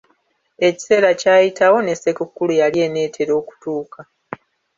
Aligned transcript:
Ekiseera 0.67 1.09
kyayitawo, 1.21 1.77
ne 1.81 1.93
ssekukkulu 1.97 2.53
yali 2.61 2.77
eneetera 2.85 3.33
okutuuka. 3.41 3.99